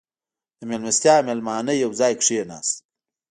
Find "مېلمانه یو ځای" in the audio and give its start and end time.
1.27-2.13